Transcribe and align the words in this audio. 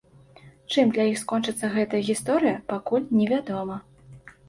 Чым 0.75 0.93
для 0.95 1.05
іх 1.11 1.19
скончыцца 1.25 1.71
гэтая 1.77 2.01
гісторыя, 2.09 2.57
пакуль 2.75 3.09
невядома. 3.23 3.83